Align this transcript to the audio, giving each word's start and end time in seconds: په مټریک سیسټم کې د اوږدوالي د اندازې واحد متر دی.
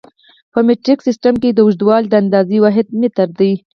په 0.53 0.59
مټریک 0.67 0.99
سیسټم 1.07 1.33
کې 1.41 1.49
د 1.53 1.59
اوږدوالي 1.65 2.07
د 2.09 2.13
اندازې 2.21 2.57
واحد 2.61 2.87
متر 2.99 3.27
دی. 3.39 3.53